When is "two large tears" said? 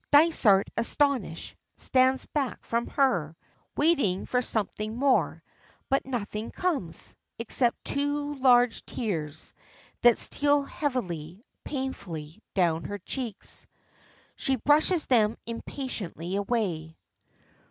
7.85-9.53